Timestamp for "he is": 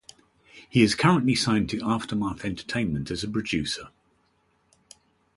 0.67-0.95